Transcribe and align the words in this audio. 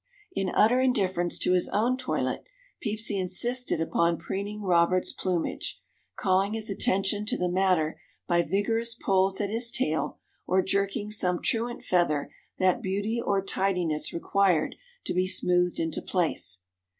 In 0.33 0.49
utter 0.49 0.81
indifference 0.81 1.37
to 1.37 1.51
his 1.53 1.69
own 1.69 1.95
toilet 1.95 2.43
Peepsy 2.79 3.19
insisted 3.19 3.79
upon 3.79 4.17
preening 4.17 4.63
Robert's 4.63 5.11
plumage, 5.13 5.79
calling 6.15 6.55
his 6.55 6.71
attention 6.71 7.23
to 7.27 7.37
the 7.37 7.47
matter 7.51 7.99
by 8.25 8.41
vigorous 8.41 8.95
pulls 8.95 9.39
at 9.39 9.51
his 9.51 9.69
tail, 9.69 10.17
or 10.47 10.63
jerking 10.63 11.11
some 11.11 11.39
truant 11.39 11.83
feather 11.83 12.31
that 12.57 12.81
beauty 12.81 13.21
or 13.21 13.43
tidiness 13.43 14.11
required 14.11 14.75
to 15.05 15.13
be 15.13 15.27
smoothed 15.27 15.79
into 15.79 16.01
place. 16.01 16.61